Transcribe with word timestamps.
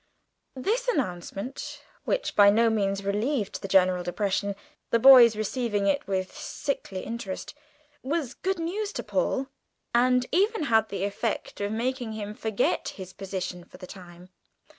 This 0.55 0.87
announcement 0.87 1.83
(which 2.05 2.35
by 2.35 2.49
no 2.49 2.71
means 2.71 3.03
relieved 3.03 3.61
the 3.61 3.67
general 3.67 4.03
depression 4.03 4.55
the 4.89 4.97
boys 4.97 5.35
receiving 5.35 5.85
it 5.85 6.07
with 6.07 6.31
a 6.31 6.33
sickly 6.33 7.01
interest) 7.01 7.53
was 8.01 8.33
good 8.33 8.57
news 8.57 8.91
to 8.93 9.03
Paul, 9.03 9.49
and 9.93 10.25
even 10.31 10.63
had 10.63 10.89
the 10.89 11.03
effect 11.03 11.61
of 11.61 11.71
making 11.71 12.13
him 12.13 12.33
forget 12.33 12.87
his 12.97 13.13
position 13.13 13.63
for 13.63 13.77
the 13.77 13.85
time. 13.85 14.29